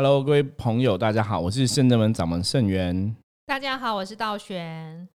[0.00, 3.16] Hello，各位朋友，大家好，我是圣正门掌门圣元。
[3.46, 5.08] 大家好，我是道玄。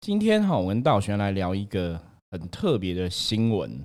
[0.00, 3.84] 今天哈，我跟道玄来聊一个很特别的新闻。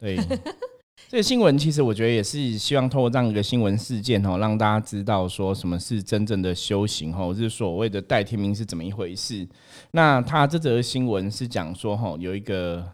[0.00, 0.16] 对，
[1.08, 9.48] 这个新闻其实我觉得也是希望透过这样一个新闻事件哈，让大家知道说什么是真正的修行哈，是所谓的代天命是怎么一回事。
[9.92, 12.84] 那他这则新闻是讲说哈，有一个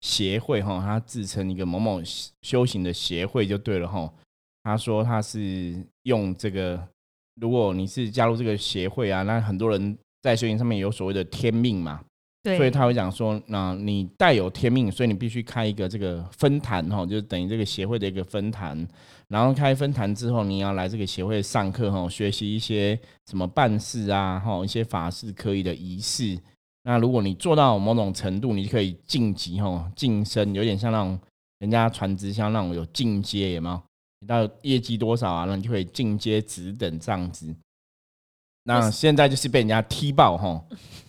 [0.00, 2.02] 协会哈，他自称一个某某
[2.42, 4.12] 修行的协会就对了哈。
[4.64, 6.80] 他说他是用这个，
[7.40, 12.00] 如果你是加入这个协会啊，那很多人在修行上面有所谓的天命嘛，
[12.42, 18.86] 对，所以他会讲说，那你带有天命，所以你必须开一个这个分坛哈，就等于这个协会的一个分坛，
[19.28, 22.98] 然后开分坛之后，你要来这个协会上课哈，学习一些
[23.28, 26.38] 什么办事啊哈，一些法事可以的仪式。
[26.84, 31.18] 那如果你做到某种程度，你就可以晋级哈，晋升，有点像那种
[31.58, 33.82] 人家传直销那种有进阶，有没有？
[34.26, 35.44] 你到业绩多少啊？
[35.44, 37.54] 那你就可以进阶职等这样子。
[38.64, 40.60] 那现在就是被人家踢爆哈，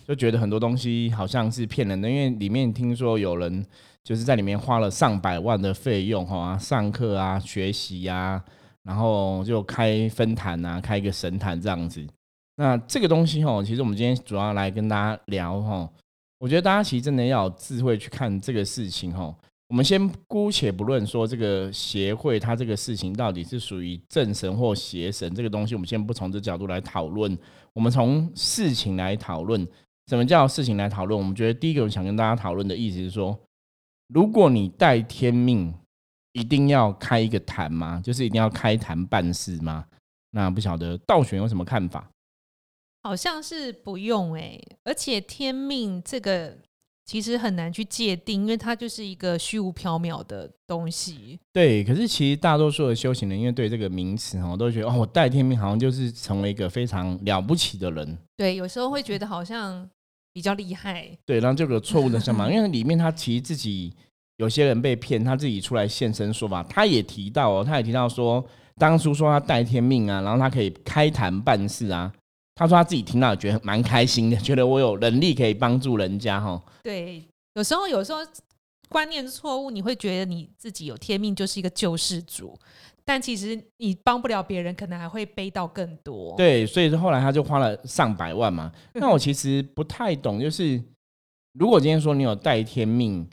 [0.06, 3.66] 就觉得很多东西好像是骗人的，因为里面听说有人
[4.04, 8.40] 就是在里面花了上百万的费用哈，上课啊、学习呀，
[8.84, 12.06] 然后就开分坛啊，开一个神坛这样子。
[12.54, 15.90] 那这个东西哈，其实我们今天主要来跟大家聊哈，
[16.38, 19.34] 我觉得大家其实真的要有智慧去看这个事情哈。
[19.68, 27.36] 我们先姑且不论说这个协会它这个事情到底是属于正神或邪神这个东西，我们先不从这角度来讨论。
[27.74, 29.66] 我们从事情来讨论，
[30.06, 31.18] 什么叫事情来讨论？
[31.18, 33.38] 我们觉得第一个我想跟大家讨论的意思是说，
[34.08, 35.74] 如果你带天命，
[36.32, 38.00] 一定要开一个坛吗？
[38.02, 39.84] 就是一定要开坛办事吗？
[40.30, 42.10] 那不晓得道玄有什么看法？
[43.02, 46.56] 好像是不用哎，而且天命这个。
[47.08, 51.40] 其实很难去界定，因为它就是一个虚无缥缈的东西。
[51.50, 58.18] 对，可是其实大多数的修行人，因为对这个名词哈，都觉得哦，我戴天命好像就是成为一个非常了不起的人。
[58.36, 59.88] 对，有时候会觉得好像
[60.34, 61.08] 比较厉害。
[61.24, 63.90] 对，然后就有错误的想法，因为里面他其实自己
[64.36, 68.44] 有些人被骗，他自己出来现身说法，他也提到哦，他也提到说，
[68.76, 72.12] 当初说他带天命啊，然后他可以开坛办事啊。
[72.58, 76.60] 他说他自己听到觉得蛮开心的， 觉得我有能力可以帮助人家哈。
[76.82, 77.24] 对，
[77.54, 78.18] 有时候有时候
[78.88, 82.58] 观念错误，你会觉得你自己有天命就是一个救世主，
[83.04, 86.34] 但其实你帮不了别人，可能还会背到更多。
[86.36, 88.72] 对，所以说后来他就花了上百万嘛。
[88.94, 90.82] 那我其实不太懂，就是
[91.52, 93.24] 如果今天说你有带天命。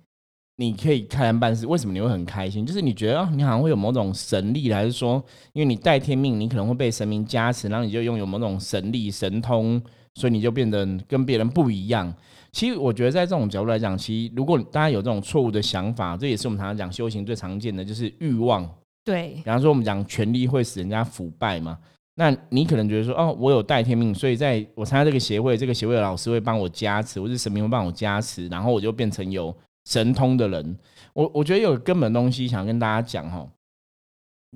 [0.58, 2.66] 你可以开坛办事，为什么你会很开心？
[2.66, 5.22] 就是你觉得啊，你好像会有某种神力，还是说，
[5.52, 9.82] 因为你带天命，你可能会被神明加持，然后你就拥有某种神力、神通，
[10.14, 12.14] 所以你就变得跟别人不一样。
[12.54, 18.66] 其实我觉得，在这种角度来讲，其实如果大家有这种错误的想法，这也是我们常常讲修行最常见的，就是欲望。
[19.04, 21.78] 对，比方说我们讲权力会使人家腐败嘛，
[22.16, 29.54] 那你可能觉得说，哦，我有带天命，所以在我参加这个协会，这个协会的老师会帮我加持，或是神明会帮我加持，然后我就变成有。
[29.86, 30.78] 神通的人，
[31.14, 33.48] 我我觉得有根本东西想跟大家讲哈。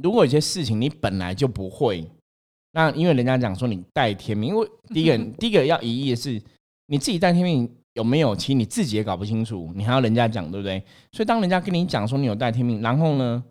[0.02, 2.10] 如果有些事情你本来就不会，
[2.72, 6.42] 那因为人家讲说你带天命，因为 第一个第一个要疑义的是
[6.88, 10.82] 你自己带天命有没有，其实你自己也搞不清楚，你还要人家讲对不对？
[11.12, 13.44] 所以当人家跟你讲说你有带天命，然后呢，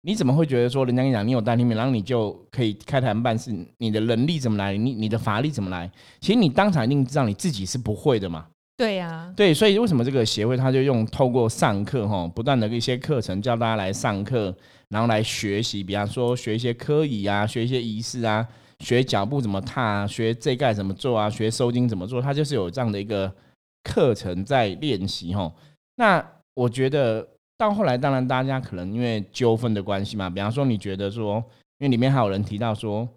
[0.00, 3.54] 你怎么会觉得说人家跟你讲你有带天命，然后你就可以开坛办事？
[3.78, 4.76] 你的能力怎么来？
[4.76, 5.90] 你你的法力怎么来？
[6.20, 8.48] 其实你当场一定知道你自己是不会的嘛。
[8.76, 14.52] 对呀，对，所以为什么这个协会他就用透过上课哈，不断的一些课程教大家来上课，
[14.88, 18.44] 然后来学习，比方说学一些科仪啊，学一些仪式啊，
[18.80, 23.32] 学脚步怎么踏啊，学这盖怎么做啊，学收经怎么做，他就是有这样的一个
[23.84, 25.52] 课程在练习哈。
[25.96, 27.24] 那我觉得
[27.56, 31.36] 到后来，当然大家可能因为纠纷的关系嘛，比方说你觉得说，
[31.78, 33.08] 因为里面还有人提到说，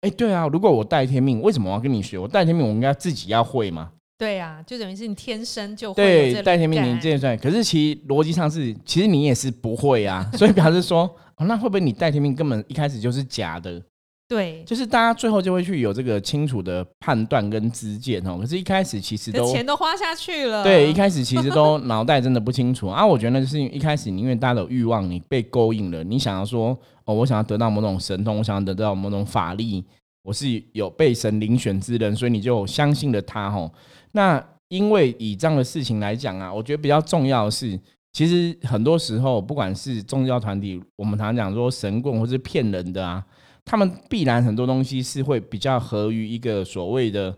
[0.00, 2.16] 哎，对啊，如果我带天命，为什么我要跟你学？
[2.16, 3.92] 我带天命，我应该自己要会嘛。
[4.22, 7.36] 对呀，就等于是你天生就会对带天命，你这算。
[7.38, 10.30] 可是其逻辑上是，其实你也是不会啊。
[10.38, 13.82] 所以表示说，哦，那会不会你带天命根本一开始就是假的？
[14.28, 18.38] 对，就是大家最后就会去有这个清楚的判断跟知见哦。
[18.40, 20.62] 可是，一开始其实都钱都花下去了。
[20.62, 23.04] 对，一开始其实都 脑袋真的不清楚啊。
[23.04, 29.84] 我觉得就是一开始你因为大家的欲望，你被勾引了，你想要说，哦，我想要得到某种神通，我想要得到某种法力，
[30.22, 33.68] 我是有被神遴选之人，所以你就相信了他吼。
[34.12, 37.78] 那因为以这样的事情来讲啊，我觉得比较重要的是，
[38.12, 43.24] 其实很多时候不管是宗教团体，我们常常讲说神棍或是骗人的啊，
[43.64, 47.36] 他们必然很多东西是会比较合于一个所谓的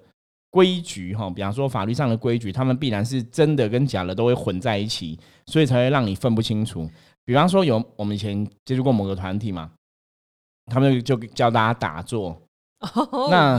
[0.51, 6.89] 规矩哈，比方说法律上的规矩，他们必然是真的跟假的都会混在一起，所以才会让你分不清楚。
[7.25, 9.73] 比方说有我们以前接触过某个团体嘛，
[10.67, 12.41] 他们就教大家打坐。
[12.95, 13.59] 哦那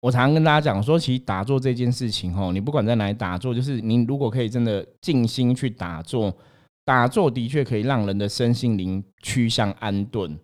[0.00, 6.34] 我常常跟大家讲说，其实打坐这件事情，吼，你不管在哪里打坐，就是你如果可以真的静心去打坐，
[6.84, 10.38] 打坐的确可以让人的身心灵趋向安顿。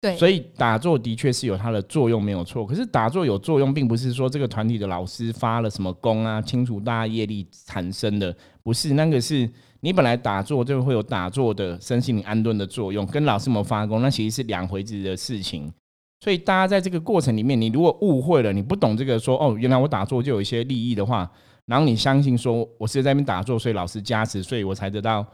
[0.00, 2.66] 对，所以打坐的确是有它的作用，没有错。
[2.66, 9.48] 可是打坐有作用，并不是说这个团体的老师发了什么功啊，清除大家业力产生的，不是那个是
[9.80, 15.72] 你本来打坐就会有打坐的身心灵安顿的作用，跟老师有没有发功，那其实是两回事的事情。
[16.24, 21.30] 所以大家在这个过程里面，你如果误会了，你不懂这个说哦，原来我打坐就有一些利益的话，
[21.66, 25.24] 然后你相信说我是在那边打坐，所以老师加持，所以我才得到。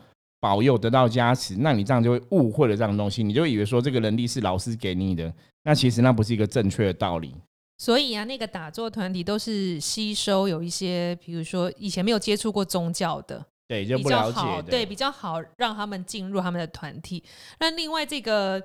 [0.43, 5.31] 保佑得到加持，那你这样就会误会了这样的东西，你就以为说这个能力是老师给你的，
[5.65, 7.35] 那其实那不是一个正确的道理。
[7.77, 14.71] 所以啊，那个打坐团体都是吸收有一些，比如说以前没有接触过宗教的，对，就比不了解较好，的。
[14.71, 17.23] 对，比较好让他们进入他们的团体。
[17.59, 18.59] 那另外这个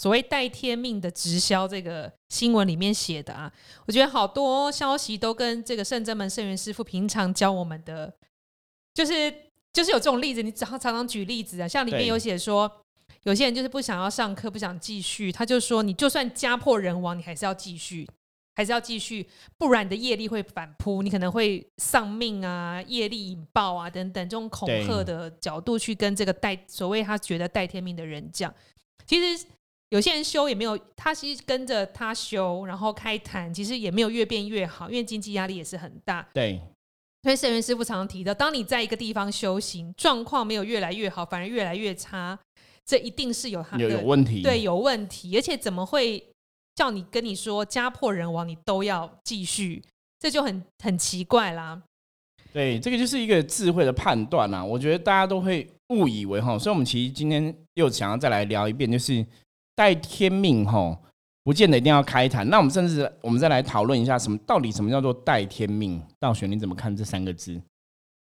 [0.00, 3.52] 所谓带天命的直销，这个新闻里面写的啊，
[3.86, 8.10] 我觉得好多消息都跟这个圣真门圣元师傅平常教我们的，
[8.94, 9.30] 就是
[9.74, 12.70] 就是有这种例子，你常常常举例子啊，像里面有写说。
[13.24, 18.08] 有些人就是不想要上课，不想继续，他就说：“你就算家破人亡，你还是要继续，
[18.54, 28.54] 还是要继续，不然你的业力会反扑，你可能会丧命啊，业力引爆啊，等等，这种恐吓的角度去跟这个带所谓他觉得带天命的人讲。
[29.04, 29.44] 其实
[29.90, 36.26] 有些人修也没有，他其实跟着他修，然后开坛，其实也没有越变越好，因为经济压力也是很大。
[36.32, 36.60] 对
[37.22, 42.38] 所以圣元师傅常常提到，当你在一个地方修行，状况没有越来越好，反而越来越差，
[42.86, 44.42] 这一定是有他的有有问题。
[44.42, 46.24] 对，有问题，而且怎么会
[46.74, 49.82] 叫你跟你说家破人亡，你都要继续？
[50.18, 51.82] 这就很很奇怪啦。
[52.52, 54.64] 对，这个就是一个智慧的判断啊。
[54.64, 59.24] 我觉得大家都会误以为哈，所以我们其实今天又想要再来聊一遍，就是
[59.80, 60.94] 带天命吼，
[61.42, 62.46] 不见得一定要开坛。
[62.50, 65.98] 那我们甚至我们再来讨论一下，什么到底什么叫做带天命？
[66.18, 67.58] 道玄你怎么看这三个字？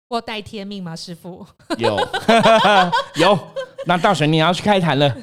[0.09, 1.47] 我带天命吗，师傅？
[1.77, 1.95] 有
[3.21, 3.39] 有，
[3.85, 5.15] 那道玄你要去开坛了。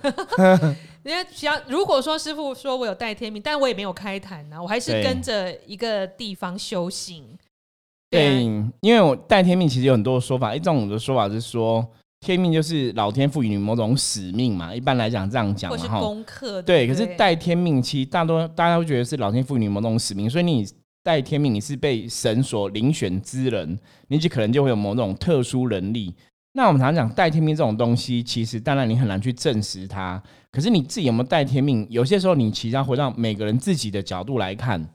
[1.01, 7.25] 因为只要如果说师傅说我有带天命，但我也没有开坛呢、我还是跟着一个地方修行。
[8.11, 11.89] 对啊，，因为我带天命其实有很多说法，一种的说法是说
[12.21, 15.99] 天命就是老天赋予你某种使命嘛，一般来讲这样讲或是嘛哈。
[16.01, 16.61] 功课。
[16.61, 20.67] 对，不可是带天命，其实大多大家会觉得是老天赋予你某种使命，所以你
[21.01, 23.79] 带天命，你是被神所遴选之人，
[24.09, 26.13] 你就可能就会有某种特殊能力。
[26.53, 30.21] 那我们常常讲带天命这种东西，其实当然你很难去证实它，
[30.51, 31.87] 可是你自己有没有带天命？
[31.89, 34.85] 有些时候你其实要回到每个人自己的角度来看，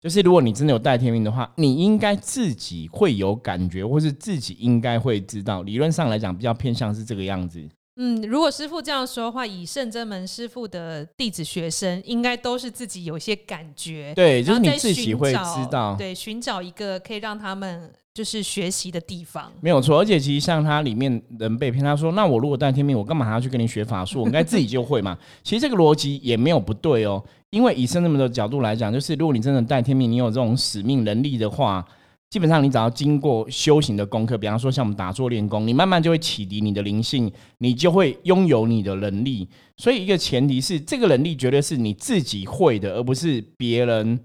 [0.00, 5.62] 就是如果你真的有带天命的话，你应该自己会有感觉，或是自己应该会知道。
[5.62, 7.66] 理论上来讲，比较偏向是这个样子。
[7.98, 15.96] 嗯，如果师傅这样说的话，以圣真门师傅的弟子学生，应该都是自己有一些感觉，对，就是你自己会知道。
[15.96, 19.52] 对，寻找一个可以让他们就是学习的地方。
[19.60, 24.22] 没有错，而且其实像他里面人被骗，他说：“那我如果带天命，我干嘛还要去跟你学法术？
[24.22, 25.18] 我应该自己就会嘛。
[25.44, 31.84] ”其实这个逻辑也没有不对哦，因为以圣人们的角度来讲，就是如果你真的带天命，你有这种使命能力的话，
[32.30, 39.46] 基本上你只要经过修行的功课，比方说像我们打坐练功，你慢慢就会启迪你的灵性，你就会拥有你的能力。
[39.76, 44.18] 所以一个前提是，这个能力绝对是你自己会的，而不是别人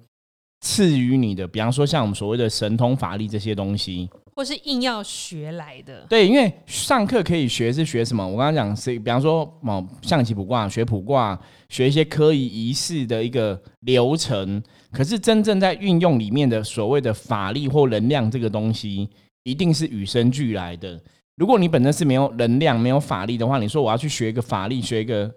[0.61, 1.45] 赐予你的。
[1.47, 4.09] 比方说像我们所谓的神通法力这些东西。
[4.33, 8.25] 或是硬要学来的，对，因为上课可以学是学什么？
[8.25, 11.37] 我刚刚讲是，比方说哦，象棋卜卦学卜卦，
[11.67, 14.63] 学一些科仪仪式的一个流程。
[14.89, 19.07] 可是真正在运用里面的所谓的法力或能量这个东西，
[19.43, 20.99] 一定是与生俱来的。
[21.35, 25.29] 如果你本身是没有能量、没有法力的话，你说我要去学一个法力、学一个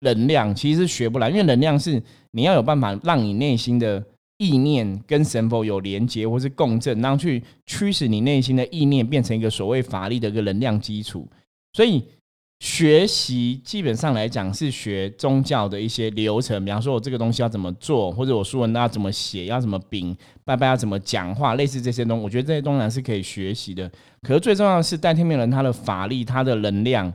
[0.00, 4.04] 能量，其实是学不来，因为能量是你要有办法让你内心的
[4.40, 11.28] 意念跟神佛有连接或是共振，然后去驱使你内心的意念变成一个所谓法力的一个能量基础。
[11.74, 12.02] 所以
[12.60, 23.90] 学习基本上来讲是学宗教的一些流程，比方说我这个东西要怎么做，或者我书文要怎么写，要怎么禀，拜拜要怎么讲话，类似这些东西，我觉得这些东西是可以学习的。
[24.22, 27.12] 可是最重要的是代天命人他的法力、他的能量，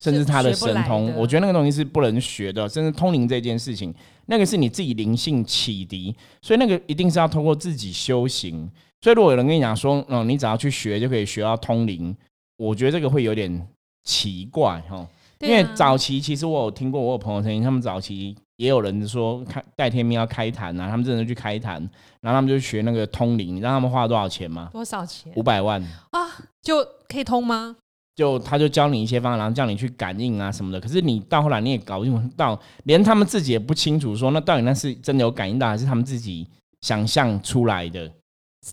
[0.00, 3.92] 甚至他的神通，我觉得那个东西是不能学的，甚至通灵这件事情，
[4.26, 8.70] 那个是你自己灵性启迪，所以那个一定是要通过自己修行。
[9.00, 12.16] 所以如果有人跟你讲说，嗯，你只要去学就可以学到通灵，
[12.56, 13.68] 我觉得这个会有点
[14.04, 15.06] 奇怪哈。
[15.40, 21.74] 因为早期其实我有听过，我有朋友声音他们早期也有人说开戴天命要开坛啊，他们真的去开坛，
[22.20, 24.68] 然后他们就学那个通灵，你知道他们花了多少钱吗？
[24.72, 25.80] 多少钱五百万。
[26.10, 26.20] 啊？
[26.60, 27.76] 就可以通吗？
[28.18, 30.80] 就他就教你一些方法，然后叫你去感应啊什么的。
[30.80, 36.44] 可是你到后来你也搞不清到，连他们自己也不清楚，说那到底那是真的有感应到，还是他们自己
[36.80, 38.10] 想象出来的？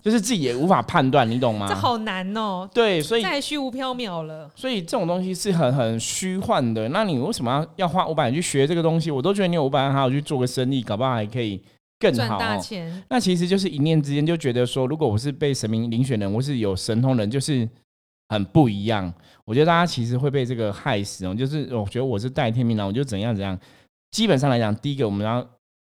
[0.02, 1.68] 就是自己也无法判断，你懂吗？
[1.68, 2.68] 这好难哦。
[2.74, 4.50] 对，所以太虚无缥缈了。
[4.56, 6.88] 所以这种东西是很很虚幻的。
[6.88, 9.12] 那你为什么要要花五百去学这个东西？
[9.12, 11.62] 我都觉得你有五百还好去做个生意，搞不好还可以
[12.00, 12.26] 更好。
[12.26, 13.04] 赚大钱。
[13.08, 17.66] 那其实就是一念之间就觉得说，如果我是被神明遴选人，我是有神通人，就是
[18.28, 19.12] 很不一样。
[19.44, 21.34] 我觉得大家其实会被这个害死哦。
[21.34, 23.58] 就是我觉得我是带天命人，我就怎样怎样。
[24.10, 25.46] 基本上来讲，第一个我们要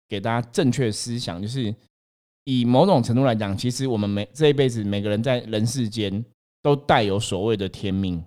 [0.07, 1.73] 给大家正确思想，就是。
[2.45, 6.25] 以某种程度来讲，其实我们每这一辈子每个人在人世间
[6.61, 8.21] 都带有所谓的天命，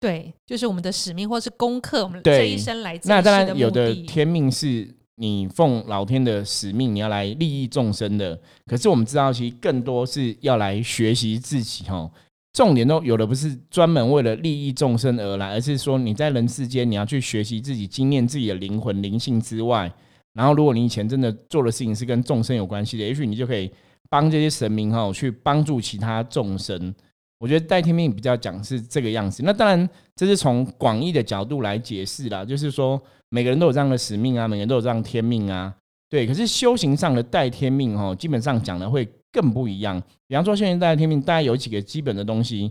[0.00, 2.02] 对，就是我们的使命或是功课。
[2.02, 8.36] 我们这一生来，那当然有的天命是你奉老天的使命，你要来利益众生的。
[8.66, 11.84] 可是我们知道，其实更多是要来学习自己。
[11.84, 12.10] 哈，
[12.52, 19.90] 重点都有的不是专门为了利益众生而来，而是说你在人世间你要去学习自己，经验自己的灵魂灵性之外。
[20.34, 23.70] 然后，如果你以前真的做的事情是跟众生有关系的，也许你就可以
[24.08, 26.94] 帮这些神明哈去帮助其他众生。
[27.38, 29.42] 我觉得戴天命比较讲是这个样子。
[29.44, 35.74] 那当然，这是从广义的角度来解释啦，就是说每个人都有这样的使命啊，每个人都有这样天命啊。
[36.08, 40.00] 对，可是修行上的戴天命哈，基本上讲的会更不一样。
[40.28, 42.70] 比方说，轩辕带天命，大概有几个基本的东西。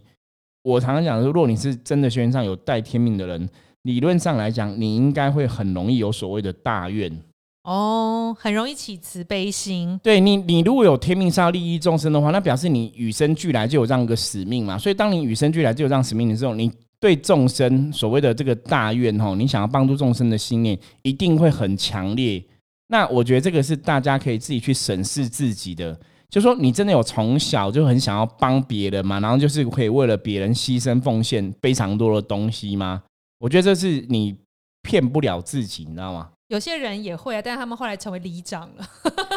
[0.64, 3.50] 我常常讲说，如果你是真的轩辕上有带天命的人，
[3.82, 7.12] 理论上来讲，你应该会很容易有所谓的大愿。
[7.64, 10.00] 哦，很容易起慈悲心。
[10.02, 14.78] 对你，你如果有天命是要利益众生的话，那表示你与生俱来就有这样一个使命嘛。
[14.78, 22.44] 所以，当你与生俱来就有这样使命的时候，你对众生所谓的这个大愿吼，你想要帮助众生的心念一定会很强烈。
[22.88, 26.00] 那我觉得这个是大家可以自己去审视自己的，
[26.32, 33.04] 就说你真的有从小就很想要帮别人嘛，然后就是可以为了别人牺牲奉献非常多的东西吗？
[33.38, 34.38] 我觉得这是你
[34.82, 36.30] 骗不了自己，你知道吗？
[36.48, 38.86] 有些人也会啊，但是他们后来成为里长了。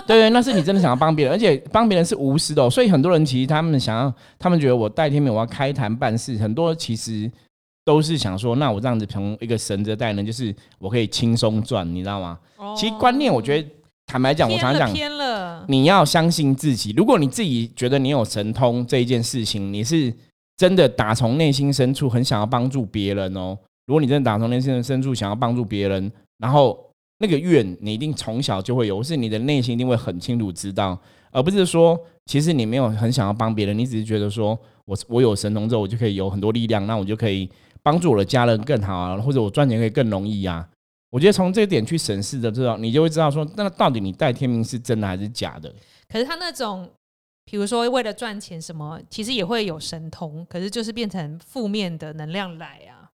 [0.06, 2.70] 对 对，那是你真的想要帮别人，而且帮别人是无私的。
[2.70, 7.30] 所以很多人其实他们想要，他们觉得我代天命，我要开坛办事，很多其实
[7.84, 12.38] 都是想说，那我这样子从一个神的代人，就是我可以轻松赚，你知道吗？
[12.76, 13.68] 其实观念，我觉得
[14.06, 15.64] 坦白讲，我常讲偏了。
[15.68, 20.12] 你要相信自己，如果你自己觉得你有神通这一件事情，你是
[20.56, 23.58] 真的打从内心深处很想要帮助别人哦。
[23.86, 26.78] 如果你真的打从内心深处想要帮助别人，然后
[27.18, 30.98] 那个愿，你一定从小就会有，是你的内心一定会很清楚知道，
[31.32, 37.50] 而不是说，其实你没有很想要帮别人，你只是觉得说，我我有神通之后，我就可以有很多力量，那我就可以
[37.82, 40.66] 帮助我的家人更好啊，或者我赚钱可以更容易啊。
[41.14, 45.72] 我觉得从这个点去审视的知道，你就会知道说，那到底你带天命是真的还是假的？
[46.08, 46.90] 可是他那种，
[47.44, 53.06] 比如说为了赚钱什么，其实也会有神通，可是就是变成负面的能量来啊。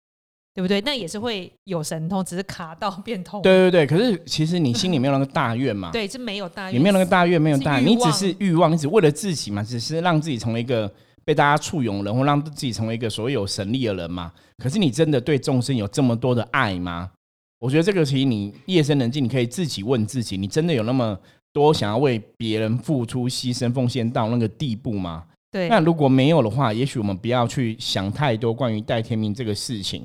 [0.52, 0.80] 对不对？
[0.80, 3.40] 那也是会有神通，只是卡到变通。
[3.40, 5.90] 对对对，可是其实你心里没有那个大愿嘛？
[5.92, 10.92] 对，是没有大愿，你没有那个大愿，没有大，你只是欲望，你只为了自己嘛，只是让自己成为一个
[11.24, 14.32] 被大家簇拥人，或让自己成为一个所谓有神力的人嘛。
[14.58, 17.10] 可是你真的对众生有这么多的爱吗？
[17.60, 21.16] 我觉得这个其实你夜深人静，你可以自己问自己：你真的有那么
[21.52, 25.26] 多想要为别人付出、牺牲、奉献到那个地步吗？
[25.50, 25.68] 对。
[25.68, 30.02] 那如果没有的话，也许我们不要去想太多关于戴天命这个事情。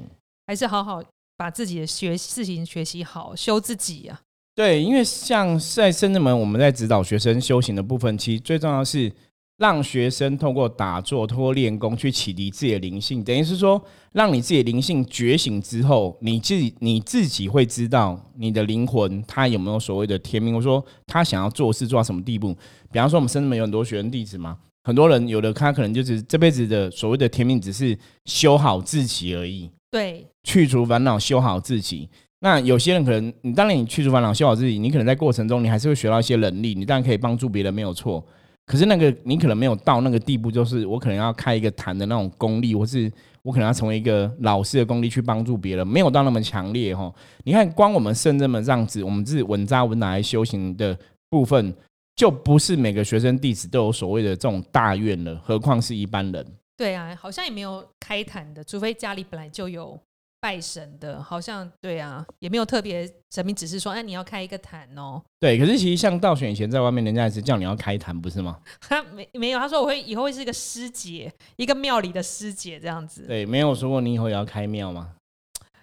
[0.47, 1.01] 还是好好
[1.38, 4.19] 把自己的学事情学习好，修自己啊。
[4.53, 9.12] 对，因为像在深圳门，我们在指导学生修行的部分，其实最重要是
[9.57, 13.81] 让学生通过打坐、通过练功去启迪自己的灵性，等于是说，
[14.12, 22.53] 让你自己的灵性觉醒之后，你自己你自己会知道你的灵魂他有没有所谓的天命，或说他想要做事做到什么地步。
[22.91, 29.69] 比方说，我们深圳有很多学生弟子嘛，很多人有的他可能就是这辈子的所谓的天命，只是修好自己而已。
[29.89, 32.09] 对，去除烦恼，修好自己。
[32.41, 38.21] 那有些人可能，你当然你去除烦恼，修好自己，你可能在过程中，你还是会学到一些能力，你当然可以帮助别人，没有错。
[38.65, 43.12] 可是那个你可能没有到那个地步，就是我可能要开一个坛的那种功力，或是
[43.43, 47.13] 我可能要成为一个老师的功力去帮助别人，没有到那么强烈哈。
[47.43, 50.98] 你看，光我们圣这么这样子，我们是稳扎稳打来修行的
[51.29, 51.74] 部分，
[52.15, 56.45] 就不是每个学生弟子都有所谓的这种大愿了，何况是一般人。
[56.75, 59.98] 对啊，好像也没有开坛的，除非家里本来就有
[60.45, 65.19] 拜神的，好像对啊，也没有特别神明指示说，哎，你要开一个坛哦。
[65.39, 68.59] 对，可是其实像道选以前在外面，人家也是叫你要开坛，不是吗？
[68.79, 73.23] 他 没没有，他说我会以后会是一个师姐，一个庙里的师姐这样子。
[73.23, 75.13] 对，没有说过你以后也要开庙吗？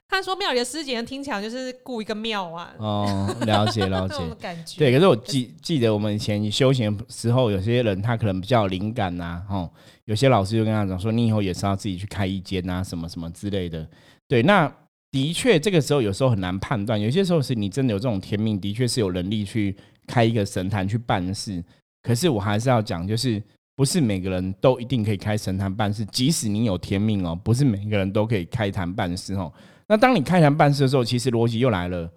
[0.09, 4.77] 他说庙里的师姐听起来就是雇一个庙啊，哦，了解 了解。
[4.79, 9.69] 对，可是我记记得我们以前休闲时候，有些人他可能比较有灵感呐、哦，
[10.05, 13.89] 有些老师就跟他讲说，你以后也是要自己去开一间啊，什么什么之类的。
[14.33, 14.67] 对，那
[15.11, 21.63] 的确这个时候有时候很难判断，有些时候是你真的有这种天命，的确是有能力去开一个神坛去办事。
[22.03, 23.43] 可是我还是要讲，就是
[23.77, 29.53] 不是每个人都一定可以开神坛办事，即使你有天命哦，不是每个人都可以开坛办事哦。
[29.87, 32.11] 那当你开坛办事的时候，其实逻辑又来了，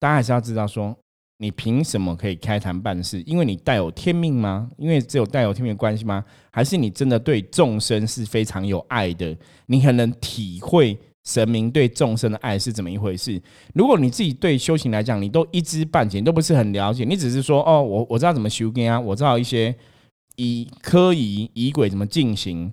[0.00, 0.92] 大家还是要知道说，
[1.38, 3.22] 你凭什么可以开坛办事？
[3.22, 4.68] 因为你带有天命吗？
[4.76, 6.24] 因为只有带有天命的关系吗？
[6.50, 9.38] 还是你真的对众生是非常有爱的？
[9.66, 13.40] 你很能体会神明对众生的爱是怎么一回事？
[13.74, 19.74] 如果你自己对修行来讲，你都一知半解，都不是很了解，你只是说哦，我我知道怎么修根啊，我知道一些
[20.36, 22.72] 以科仪仪轨怎么进行，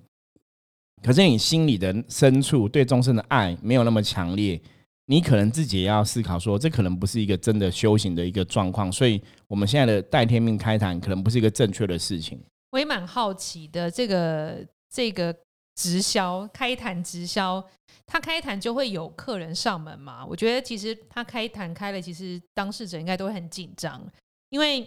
[1.02, 4.60] 可是你心里的深处对众生的爱没有那么强烈，
[5.06, 12.40] 你可能自己也要思考说，这可能不是一个真的修行的一个状况，所以我们现在的代天命开坛可能不是一个正确的事情。
[12.72, 15.34] 我也蛮好奇的，这个这个
[15.74, 17.64] 直销开坛直销，
[18.10, 20.26] 他开坛就会有客人上门嘛？
[20.26, 24.04] 我觉得其实他开坛开了，其实当事者应该都会很紧张，
[24.48, 24.84] 因为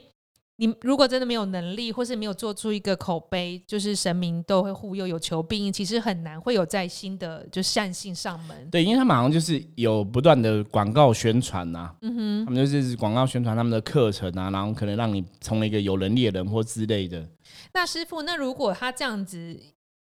[0.57, 8.69] 你如果真的没有能力，或是没有做出一个口碑，就是神明都会护佑，有求必应，其实很难会有在新的就善信上门。
[8.69, 17.27] 对，因为他们好像就是有不断的广告宣传呐、嗯哼，他们就是广告宣传他们的课程啊，然后可能让你成为一个有能力的人或之类的。
[17.73, 19.59] 那师傅，那如果他这样子，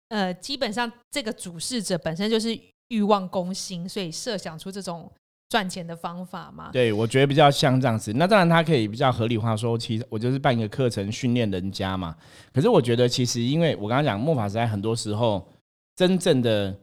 [0.09, 2.57] 呃，基本上这个主事者本身就是
[2.89, 5.11] 欲望攻心，所以设想出这种
[5.49, 6.69] 赚钱的方法嘛？
[6.71, 8.11] 对，我觉得比较像这样子。
[8.13, 12.15] 那当然，他可以比较合理化说，其实我就是办一个课程训练人家嘛。
[12.53, 15.47] 可是我觉得，其实因为我刚刚讲魔法时代，很多时候
[15.95, 16.77] 真正的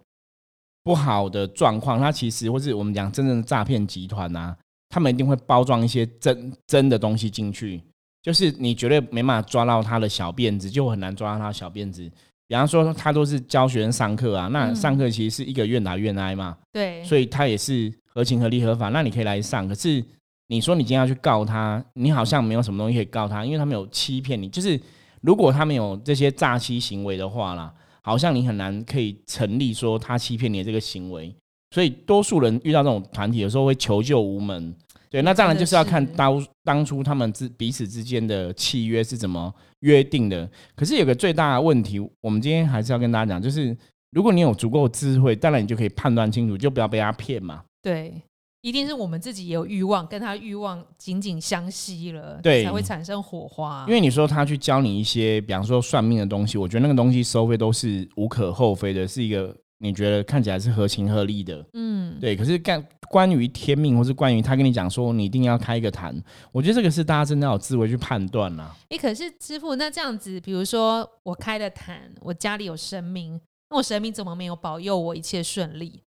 [0.82, 4.56] 不好的状况，它其实或是我们讲真正的诈骗集团啊，
[4.88, 7.82] 他们一定会包装一些真真的东西进去，
[8.22, 12.10] 就是你绝对没办法抓到他的小辫子，就很难抓到他的小辫子。
[12.46, 16.56] 比方说，他都是教学生上课啊，那嗯上课其实是一个愿打愿挨嘛。
[16.72, 19.66] 对，所以他也是合情合理合法，那你可以来上。
[19.66, 20.04] 可是
[20.48, 24.48] 你说你今天要去告他，你好像没有什么东西可以告他，因为他们有欺骗你。
[24.48, 24.78] 就是
[25.22, 31.34] 如果他们有这些诈欺行为的话啦，好像你很难可以成立说他欺骗你的这个行为。
[31.70, 34.74] 所以多数人遇到这种团体，有时候会求救无门。
[35.14, 40.50] 对，那当然就是要看当当初他们之彼此之间的契约是怎么约定的。
[40.74, 43.76] 可是有个最大的问题，我们今天还是要跟大家讲，就是
[44.10, 47.62] 如果你有足够智慧，当然你就可以判断清楚，就不要被他骗嘛。
[47.80, 48.20] 对，
[48.62, 53.84] 一定是我们自己也有欲望，跟他欲望紧紧相吸了，对才会产生火花。
[53.86, 61.64] 因为你说他去教你一些，比方说算命的东西，我觉得那个东西收费都是无可厚非的，是一个你觉得看起来是合情合理的。
[61.74, 66.20] 嗯，对，可是干关于天命，或是关于他跟你讲说你一定要开一个坛，
[66.50, 68.74] 我觉得这个是大家真的要有智慧去判断啦。
[68.88, 76.00] 诶，可是师傅，那这样子，比如说我开了坛，我家里有神明，那我神明怎么没有保佑我一切顺利？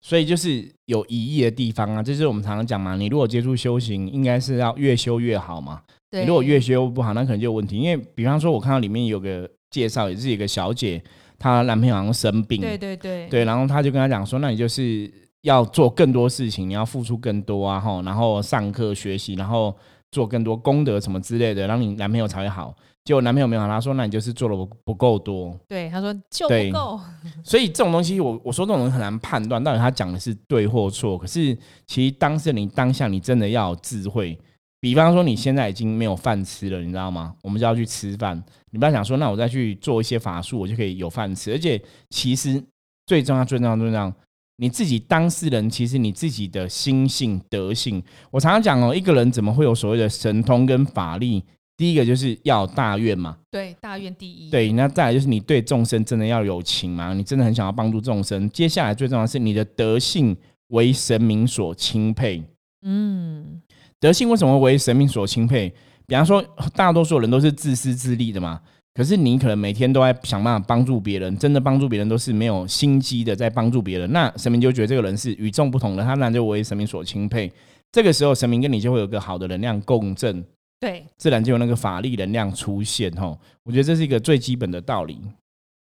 [0.00, 5.82] 所以就是有疑义的地方啊，这就是我们常常讲嘛，你如果接触修行，应该是要越修越好嘛。
[6.10, 7.78] 对，你如果越修不好，那可能就有问题。
[7.78, 11.02] 因为比方说，我看到里面有个介绍，也是一个小姐，
[11.42, 19.76] 她男朋友好像生病，对对对对，然后她就跟他讲说，那你就是要做更多事情，你要付出更多啊，吼，然后上课学习，然后
[20.12, 22.72] 做更多功德什么之类的，让你男朋友才会好。
[23.04, 27.00] 结果男朋友没有好，他说那你就是做的不不够多，对，他说就不够，
[27.42, 31.18] 所以这种东西我我说这种人很难判断到底他讲的是对或错。
[31.18, 34.38] 可是其实当事人你当下你真的要有智慧。
[34.82, 37.34] 比方说你现在已经没有饭吃了，你知道吗？
[37.40, 38.42] 我们就要去吃饭，
[38.72, 41.52] 你不要想说那我再去做一些法术，我就可以有饭吃。
[41.52, 42.60] 而且其实
[43.06, 44.12] 最重要、最重要、最重要，
[44.56, 48.02] 你自己当事人其实你自己的心性、德性。
[48.32, 51.44] 我常常讲哦，一个人怎么会有所谓的神通跟法力？
[51.74, 58.48] 第一个就是要大愿嘛，对，大愿第一，对，那再来就是你对众生真的要有情嘛，你真的很想要帮助众生。
[58.50, 60.36] 接下来最重要的是你的德性
[60.68, 62.44] 为神明所钦佩。
[62.82, 63.60] 嗯，
[64.02, 65.72] 德性为什么为神明所钦佩？
[66.08, 68.60] 比方说，大多数人都是自私自利的嘛，
[68.94, 77.50] 可是你可能每天都在想办法帮助别人，真的帮助别人都是没有心机的在帮助别人，那神明就觉得这个人是与众不同的，他当然就为神明所钦佩。
[77.92, 80.44] 这个时候，神明跟你就会有个好的能量共振，
[80.80, 83.08] 对，自然就有那个法力能量出现。
[83.12, 85.16] 吼，我觉得这是一个最基本的道理。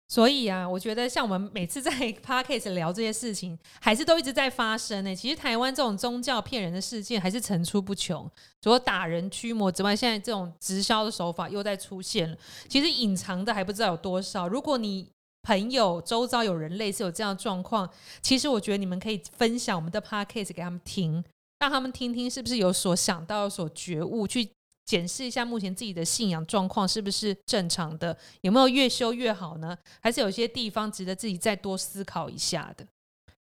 [0.08, 1.92] 所以啊，我觉得像我们每次在
[2.24, 8.30] podcast 聊这些事情，还是都一直在发生呢、其实台湾这种宗教骗人的事件还是层出不穷，
[8.62, 12.38] 除了打人驱魔之外，现在这种直销的手法又在出现了。
[12.70, 14.48] 其实隐藏的还不知道有多少。
[14.48, 15.10] 如果你
[15.42, 17.90] 朋友周遭有人类似有这样的状况，
[18.22, 21.24] 其实我觉得你们可以分享我们的 podcast 给他们听，
[21.60, 24.50] 让他们听听是不是有所想到、有所觉悟，去
[24.86, 29.76] 检视一下目前自己的信仰状况是不是正常的，有没有越修越好呢？
[30.00, 32.86] 还是有些地方值得自己再多思考一下的？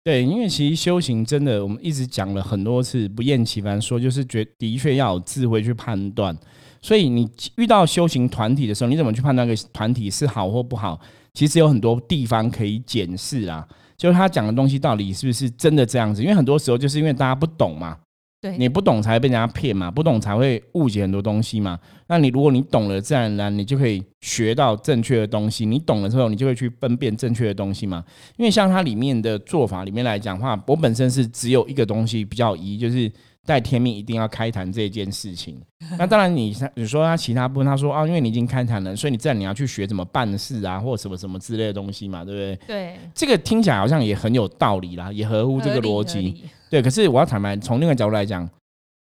[0.03, 6.37] 对，因为其实修行真的，我们一直讲了很多次，不厌其烦说，就是觉的确要有智慧去判断。
[6.83, 10.99] 所以你遇到修行团体的时候，你怎么去判断个团体是好或不好？
[11.35, 16.23] 其实有很多地方可以检视啊，就是他讲的东西到底是不是真的这样子？
[16.23, 17.99] 因为很多时候就是因为大家不懂嘛。
[18.41, 21.79] 对，你不懂才会被人家骗嘛，不懂才会误解很多东西嘛。
[22.07, 25.67] 那你如果你懂了，自然而然你就可以学到正确的东西。
[25.67, 28.03] 你懂了之后，你就会去分辨正确的东西嘛。
[28.39, 33.13] 因为像它里面的做法里面来讲的话，我本身是只有一个东西比较疑，就是
[33.51, 35.61] 带天命一定要开坛这件事情。
[35.99, 42.67] 那当然，你你说他其他部分，他说啊，因为你已经开坛了，所以你自然你要去学怎么办事啊，或者什么什么之类的东西嘛，对不对？
[42.69, 46.45] 对，这个听起来好像也很有道理啦，也合乎这个逻辑。
[46.71, 48.49] 对，可是我要坦白，从另外角度来讲，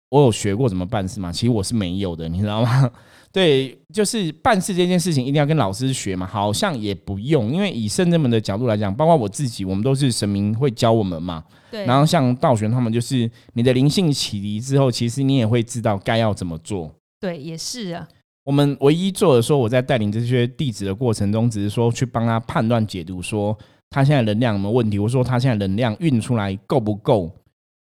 [0.09, 1.29] 我有学过怎么办事吗？
[1.29, 2.89] 其实我是没有的，你知道吗？
[3.33, 11.43] 对，就是办事这件事情一定要跟老师学嘛，好像也不用，因为以圣人们的角度来讲，包括我自己，我们都是神明会教我们嘛。
[11.71, 11.85] 对。
[11.85, 16.91] 然后像道玄他们，就是你的灵性启迪之后，其实你也会知道该要怎么做。
[17.21, 18.05] 对，也是啊。
[18.43, 23.57] 我们唯一做的说，我在带领这些弟子的过程中，只是说去帮他判断解读，说
[23.91, 27.31] 他现在能量有没有问题，我说他现在能量运出来够不够。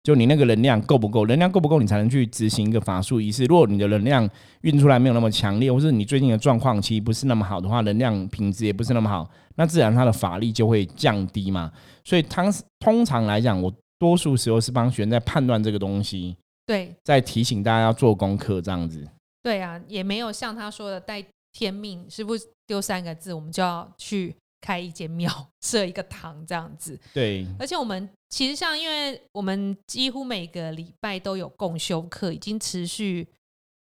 [0.02, 1.26] 就你那个能量够不够？
[1.26, 3.44] 能量够不够，你才能去执行一个法术仪式。
[3.44, 4.28] 如果你的能量
[4.62, 11.70] 运出来没有那么强烈，或是你最近的状况其实不是那么好的话，能量品质也不是那么好，那自然它的法力就会降低嘛。
[12.02, 16.34] 所以，通通常来讲，我多数时候是帮学员在判断这个东西，
[16.64, 19.06] 对，在提醒大家要做功课这样子。
[19.42, 22.32] 对啊，也没有像他说的带天命，师傅
[22.66, 24.34] 丢三个字，我们就要去。
[24.60, 26.98] 开一间庙，设一个堂，这样子。
[27.14, 33.26] 对，而且我们其实像，因为我们几乎每个礼拜都有共修课，已经持续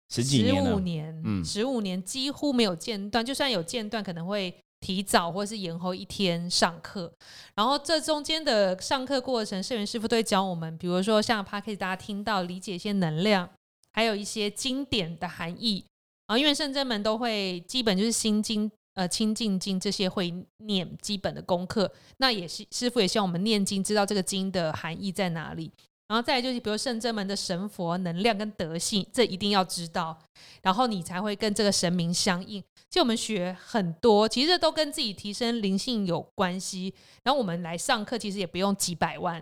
[0.10, 3.26] 十几年、十五年，嗯，十五年几乎没有间断。
[3.26, 7.12] 就算有间断，可能会提早或是延后一天上课。
[7.56, 13.50] 然后这中间的上课过程，圣元师傅都会教我们，比如说像 p a r k 大家听到理解一些能量，
[13.92, 15.84] 还有一些经典的含义
[16.28, 16.38] 啊。
[16.38, 18.72] 因为圣真们都会基本就是心经。
[19.00, 25.72] 呃，清净经这些会念基本的功课，那也是师傅也希望我们念经，知道这个经的含义在哪里。
[26.10, 30.20] 然后再来就是，比如圣真门的神佛能量跟德性，这一定要知道，
[30.62, 32.62] 然后你才会跟这个神明相应。
[32.90, 36.94] 就我们学很多，其实都跟自己提升灵性有关系。
[37.24, 39.42] 然后我们来上课，其实也不用几百万，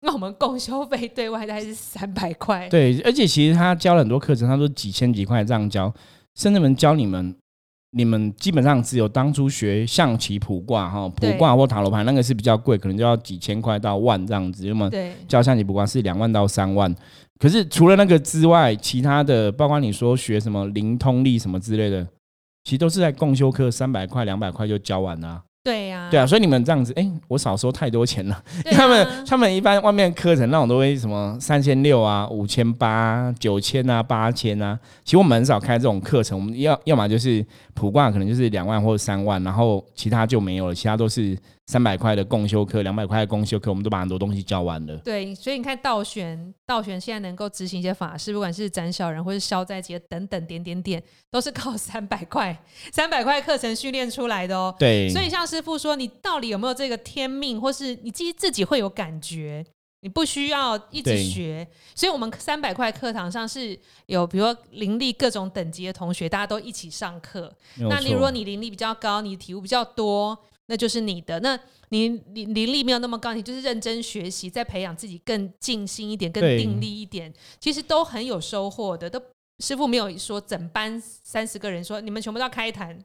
[0.00, 2.68] 那我们共修费对外大概是三百块。
[2.68, 5.94] 对，而且其实他教了很多课程，他都几千几块这样教，
[6.34, 7.36] 圣真门教你们。
[7.96, 14.66] 你们基本上只有当初学象棋、卜卦哈，卜卦或塔罗牌那个是比较贵，可能就要几千块到万这样子。
[14.66, 14.90] 那么
[15.26, 16.94] 教象棋、卜卦是两万到三万。
[17.38, 22.06] 可是除了那个之外，其他的包括你说学什么灵通力什么之类的，
[22.64, 25.42] 其实都是在共修课三百块、两百块就教完了。
[25.66, 28.40] 对呀，对啊，所以你们这样子，哎，我少收太多钱了。
[28.70, 36.38] 他们他们一般外面课程那种都会什么三千六啊、五千八、九千啊、八千啊，其实我们很少开这种课程。
[36.38, 41.36] 我们要要么就是普挂，可能就是两万或者三万，然后其他就没有了，其他都是。
[41.68, 44.96] 三百块的共修课，两百块的共修课，我们都把很多东西教完了。
[44.98, 52.56] 对，所以你看道玄，道玄现在能够执行一些法事，不管是斩小人或是消灾劫等等点点点，都是靠三百块、
[52.92, 54.72] 三百块课程训练出来的哦。
[54.78, 59.64] 对，所以像师傅说，你到底有没有这个天命，或是你自己自己会有感觉，
[60.02, 61.66] 你不需要一直学。
[61.94, 67.50] 所以，我们三百块课堂上是有，比如说灵力各种等级的同学，大家都一起上课。
[67.88, 70.38] 那你如果你灵力比较高，你体悟比较多。
[70.68, 71.58] 那就是你的，那
[71.90, 79.08] 你灵灵力没有那么高，你就是认真学习，再培养自己更静心一点，更定力一点，其实都很有收获的。
[79.08, 79.22] 都
[79.60, 82.98] 师傅没有说整班三十个人说你们全部都要开坛，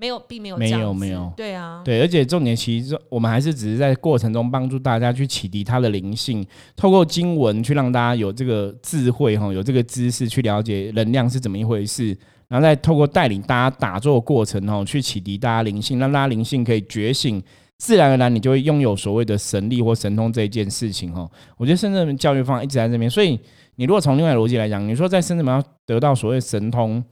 [0.00, 12.16] 没有，并没有，没有，没有，对啊，对，而且重点其实我们还是只是在过程中帮助大家去启迪他的灵性，透过经文去让大家有这个智慧哈，有这个知识去了解能量是怎么一回事。
[12.46, 17.42] 然后再透过带领大家打坐过程哦，去启迪大家灵性，让大家灵性可以觉醒，
[17.76, 21.30] 自然而然你就会拥有所谓的神力或神通这一件事情哦。
[21.58, 23.38] 我觉得深圳教育方法一直在这边，所以
[23.76, 27.04] 你如果从另外逻辑来讲，你说在深圳要得到所谓神通，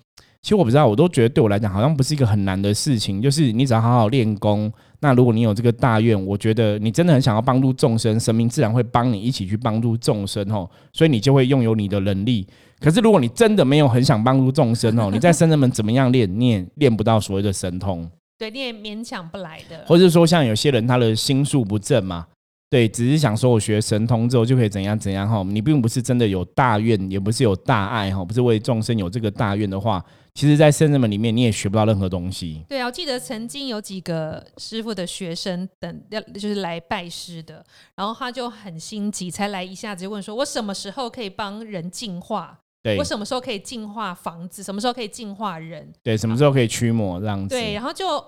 [0.47, 4.73] 其实我不知道，我都觉得对我来讲好像不是一个很难的事情，就是你只要好好练功。
[5.01, 12.47] 那如果你有这个大愿，我觉得你真的很想要帮助众生，神明自然会帮你一起去帮助众生哦，所以你就会拥有你的能力。
[12.79, 18.09] 可是，如果你真的没有很想帮助众生哦，你在圣人门怎么样练，你也练不到所谓的神通。
[18.39, 19.85] 对，你也勉强不来的。
[19.85, 22.25] 或者说像有些人他的心术不正嘛，
[22.71, 30.05] 对，只是想说我学神通之后就可以怎样怎样哈，你并不是真的有大愿，也不是有大爱哈，不是为众生有这个大愿的话，
[30.37, 32.63] 其实，在圣人门里面你也学不到任何东西。
[32.69, 42.59] 对啊，我记得曾经有几个师傅的学生等要就是来拜师的，然后他就很心急，才来一下子就问说：“我什么时候可以帮人净化？
[42.83, 44.63] 对我，什么时候可以净化房子？
[44.63, 47.55] 什么时候可以净化人？”对，什么时候可以驱魔这样子？
[47.55, 48.23] 对，然后就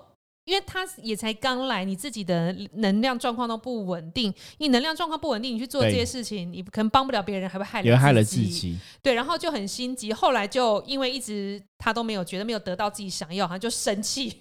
[0.49, 8.41] 因为他也才刚来，你自己的能量状况都不稳定，你能量状况不稳定，你去做这些事情，你可能帮不了别人，还会害也会害了自自。
[8.47, 8.79] 己。
[9.03, 14.35] 对，然后就很心急，后来就因为一直他都没有觉得没有得到自己想要，好像就生气，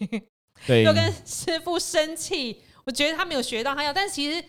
[0.66, 2.62] 对， 就跟师傅生气。
[2.86, 4.42] 我觉得他没有学到他要，但是其实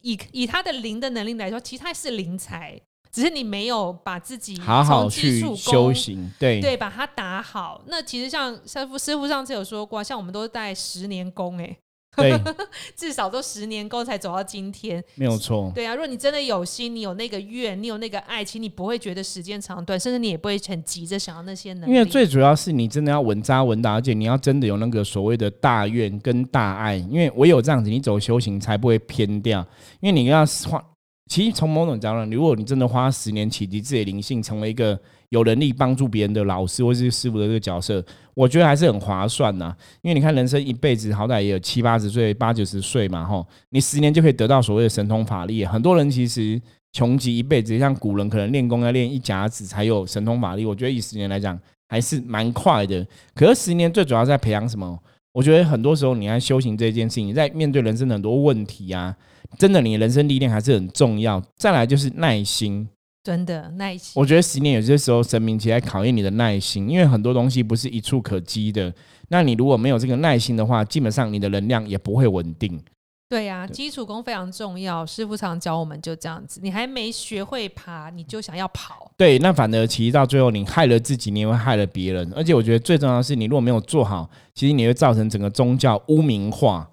[0.00, 6.30] 以以他的灵的能力来说，其实他是灵才，只是你没有把自己好好去修行。
[6.38, 7.82] 对，对，把它打好。
[7.86, 11.76] 那其实像师傅师傅上次有说过，像我们都是带十年功，哎，
[12.16, 12.32] 对，
[12.96, 15.02] 至少都十年功才走到今天。
[15.16, 15.70] 没有错。
[15.74, 21.92] 对啊，如果你真的有心，你有那个愿，你有那个爱，其实你不会觉得时间长短，甚至你也不会很急着想要那些能力。
[21.92, 29.64] 因为最主要是你真的要稳扎稳打，而且你要真的有那个所谓的大愿跟大爱，因为唯有这样子，你走修行才不会偏掉。
[30.00, 30.82] 因为你要花，
[31.28, 34.98] 其实从某种角度，如果你真的花十年启迪自己的灵性，成为一个
[35.30, 39.74] 有能力帮助别人的老师或是师傅的这个角色，我觉得还是很划算呐。
[40.02, 45.64] 因为你看，人生一辈子好歹也有七八十岁、八九十岁嘛，吼，你十年就可以得到所谓的神通法力。
[45.64, 46.62] 很多人其实
[46.92, 50.64] 穷极一辈子，像古人可能练功要练一甲子才有神通法力。
[50.64, 51.58] 我觉得以十年来讲，
[51.88, 53.04] 还是蛮快的。
[53.34, 54.96] 可是十年最主要在培养什么？
[55.36, 59.14] 我觉得很多时候你在修行这件事情，你在面对人生的很多问题啊，
[59.58, 61.42] 真的你的人生历练还是很重要。
[61.58, 62.88] 再来就是耐心，
[63.22, 64.14] 真的耐心。
[64.16, 68.90] 我觉得十年有些时候神明其实在考验你的耐心，因为很多东西不是一触可及的。
[69.28, 72.80] 那你如果没有这个耐心的话，基本上你的能量也不会稳定。
[73.28, 75.04] 对呀、对基础功非常重要。
[75.04, 79.10] 师傅常教我们就这样子，你还没学会爬，你就想要跑。
[79.16, 82.32] 对，那反而其实到最后你害了自己，你也会害了别人。
[82.36, 86.88] 而且我觉得最重要的是，你如果没有做好，其实你会造成整个宗教污名化，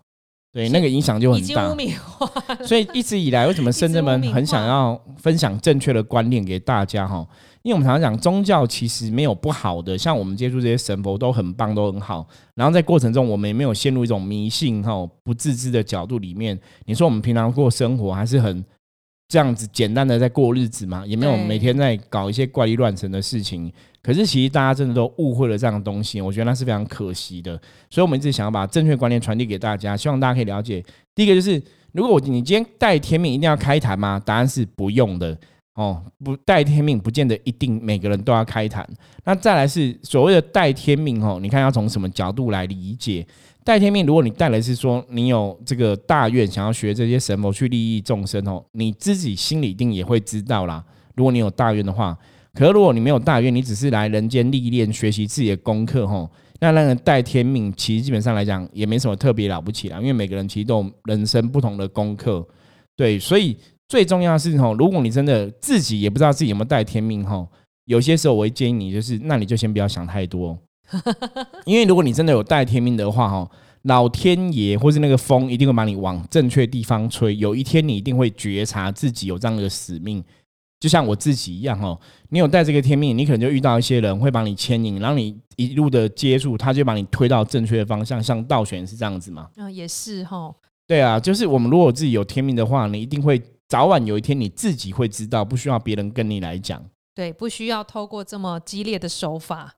[0.51, 1.75] 对，那个影响就很大已经污。
[1.75, 2.27] 名化，
[2.65, 7.07] 所以一直以来，为什么 深圳们很想要分享正确的观念给大家？
[7.07, 7.27] 哈，
[7.63, 12.27] 因为我们常常讲宗教其实没有不好的，像我们接触这些神佛都很棒，都很好。
[12.55, 16.59] 然后在过程中，我们也没有陷入一种迷信哈不自知的角度里面。
[16.85, 18.63] 你说我们平常过生活还是很
[19.29, 23.71] 这样子简单的在过日子嘛，也没有对每天在搞一些怪力乱神的事情。
[24.01, 27.57] 可是其实大家真的都误会了这样的东西，我觉得那是非常可惜的。
[27.89, 30.83] 所以我们一直想要把正确观念传递给大家，希望大家可以了解。
[31.15, 34.21] 第一个就是，如果你今天带天命一定要开坛吗？
[34.23, 35.37] 答案是不用的
[35.75, 38.87] 哦，不带天命不见得一定每个人都要开坛。
[39.25, 43.25] 那再来是所谓的带天命哦，你看要从什么角度来理解？
[43.63, 50.83] 带天命，如果你带来是说你有这个大愿，想要学这些神佛去利益众生哦，你自己心里一定也会知道啦。
[51.15, 52.17] 如果你有大愿的话，
[52.53, 62.45] 可是如果你没有大愿，你只是来人间历练学习自己的功课吼，那那个带天命，其实基本上来讲也没什么特别了不起啦，因为每个人其实都有人生不同的功课，
[62.95, 63.57] 对，所以
[63.93, 67.47] 最重要的是吼，如果你真的自己也不知道自己有没有带天命吼，
[67.85, 70.57] 有些时候我会建议你，就是那你就先不要想太多，
[71.63, 73.51] 因为如果你真的有带天命的话吼，
[73.83, 80.23] 老天爷或是那个风一定会把你往正确地方吹，有一天你一定会觉察自己有这样的使命。
[80.79, 81.95] 就像我自己一样哦，
[82.29, 88.23] 你有带这个天命，你可能就遇到一些人会把你牵引，然后你一路的接触，他就把你推到正确的方向。
[88.23, 89.49] 像道玄是这样子吗？
[89.55, 90.51] 嗯，也是哈。
[90.87, 93.39] 对啊，就是我们如果自己有天命的话，你一定会
[93.73, 96.79] 早晚有一天你自己会知道，不需要别人跟你来讲。
[97.15, 99.73] 对，不需要透过这么激烈的手法，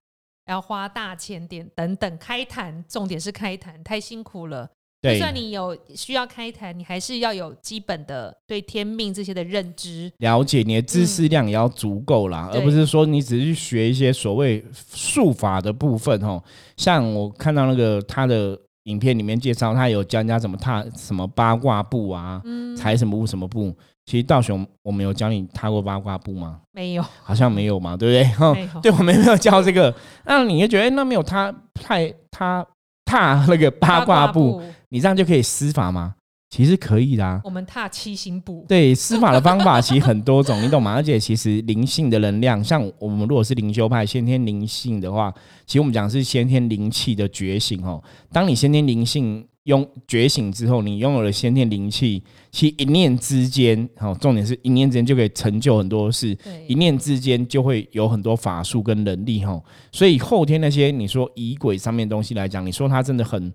[0.48, 4.70] 要花大钱点等等开坛，重点是开坛，太辛苦了。
[5.02, 10.12] 就，算你有需要开坛，你还是要有基本的对天命这些的认知。
[10.18, 14.62] 了解你的知识量也要足够啦，对而不是说你只是去学一些所谓
[14.94, 16.44] 术法的部分哦。
[16.76, 23.76] 像我看到那个他的影片里面介绍，他有教人家怎么踏什么八卦步啊，嗯，踩什么步什么步。
[24.06, 26.62] 其实道雄，我们有教你踏过八卦步吗？
[26.72, 28.24] 没有，好像没有嘛，对不对？
[28.36, 28.82] 哈 没有。
[28.82, 29.94] 对，我们没有教这个，
[30.26, 32.66] 那你就觉得哎那没有他太他
[33.04, 36.14] 踏那个八卦步，，你这样就可以施法吗？
[36.50, 37.42] 其实可以的、啊。
[37.44, 38.66] 我们踏七星步。
[38.68, 40.94] 对，施法的方法其实很多种，你懂吗？
[40.96, 45.34] 而且其实灵性的能量，像我们如果是灵修派先天灵性的话，
[45.66, 48.02] 其实我们讲是先天灵气的觉醒哦。
[48.32, 59.62] 当你先天灵性拥觉醒之后，你拥有了先天灵气，其一念之间，哦，重点是一念之间就可以成就很多事，一念之间就会有很多法术跟能力，哦。
[59.92, 63.52] 所以后天那些你说仪轨上面东西来讲，你说它真的很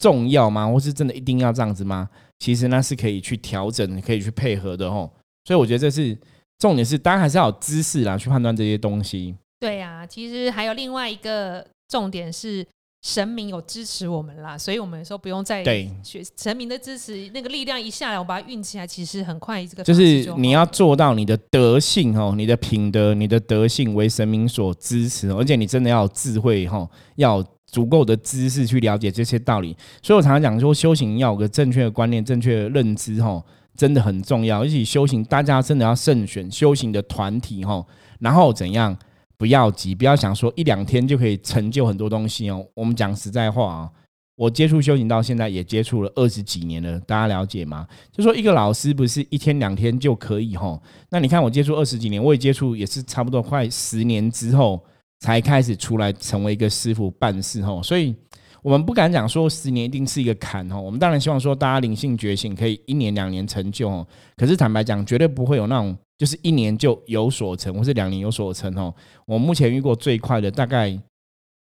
[0.00, 0.66] 重要吗？
[0.66, 2.08] 或是真的一定要这样子吗？
[2.40, 5.12] 其实那是可以去调整，可以去配合的，吼。
[5.44, 6.18] 所以我觉得这是
[6.58, 9.36] 重点是，当然还是要有知识啦，去判断这些东西。
[9.60, 12.66] 对呀、其实还有另外一个重点是。
[13.02, 26.86] 神明有支持我们啦，所以我们有时候不用再对学神明的支持，那个力量一下来，我把它运起来，其实很快这个就是你要做到你的德性哦，你的品德、你的德性为神明所支持，而且你真的要有智慧哈，
[27.16, 29.76] 要有足够的知识去了解这些道理。
[30.02, 33.42] 所以我常常讲说，修行要有个正确的观念、正确的认知吼，
[33.76, 34.62] 真的很重要。
[34.62, 37.86] 而且修行，大家真的要慎选修行的团体吼，
[38.18, 38.96] 然后怎样？
[39.36, 42.62] 不要急，不要想说一两天就可以成就很多东西哦。
[42.74, 43.90] 我们讲实在话啊，
[44.36, 47.86] 我接触修行到现在也接触了二十几年了，大家了解吗？
[48.12, 50.82] 就说一个老师不是一天两天就可以吼。
[51.08, 54.78] 那你看我接触二十几年，我也接触也是差不多快十年之后
[55.20, 57.82] 才开始出来成为一个师傅办事吼。
[57.82, 58.14] 所以
[58.62, 60.80] 我们不敢讲说十年一定是一个坎吼。
[60.80, 64.06] 我们当然希望说大家灵性觉醒可以一年两年成就哦。
[64.36, 68.94] 可是坦白讲，绝对不会有那种就是一年就有所成，或是两年有所成哦。
[69.24, 70.98] 我目前遇过最快的大概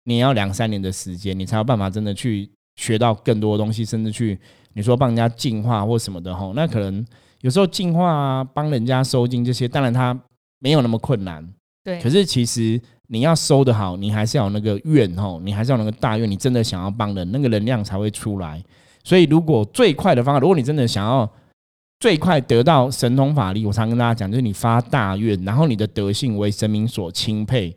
[0.06, 4.40] 你要两三年的时间，你才有办法真的去学到更多的东西，甚至去
[4.74, 7.06] 你说帮人家进化或什么的吼，那可能
[7.42, 10.20] 有时候进化啊，帮人家收金这些，当然它
[10.60, 11.48] 没有那么困难。
[11.84, 18.64] 对，可是其实你要收的好，你还是要那个愿吼，你还是要那个大愿，你真的想要帮人，那个能量才会出来。
[19.04, 21.28] 所以如果最快的方法，如果你真的想要
[22.00, 27.76] 最快得到神通法力，我常跟大家讲，就是你发大愿，然后你的德性为神明所钦佩，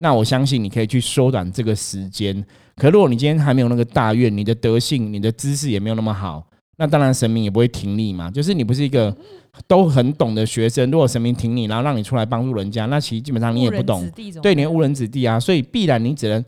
[0.00, 2.44] 那我相信你可以去缩短这个时间。
[2.74, 6.44] 可如果你今天还没有那个大愿，你的德性、你的知识也没有那么好，
[6.78, 8.30] 那当然神明也不会挺你嘛。
[8.30, 9.14] 就是你不是一个
[9.66, 14.10] 都很懂的学生，如果神明挺你，然后让你出来帮助人家，那其实基本上你也不懂
[14.42, 15.38] 对，你会误人子弟啊。
[15.38, 16.44] 所以必然你只能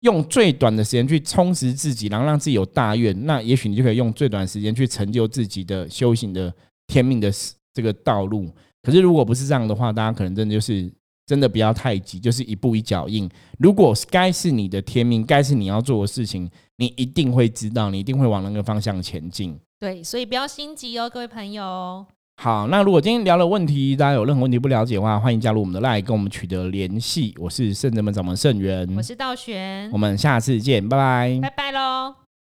[0.00, 6.52] 用最短的时间去充实自己，然后让自己有大愿，那也许你就可以用最短的时间去成就自己的修行的
[6.86, 7.32] 天命的
[7.72, 8.48] 这个道路。
[8.82, 10.92] 可是如果不是这样的话，大家可能真的就是
[11.26, 13.28] 真的不要太急，就是一步一脚印。
[13.58, 19.58] 如果该是你的天命，该是你要做的事情，你一定会知道，你一定会往那个方向前进。
[19.80, 22.04] 对，所以不要心急哦，各位朋友。
[22.36, 27.32] 好，那如果今天聊了问题，大家有任何问题不了解的话，欢迎加入我们的 line 跟我们取得联系。
[27.38, 32.23] 我是圣人们掌门圣元我，是道玄我，们下次见，拜拜拜拜喽。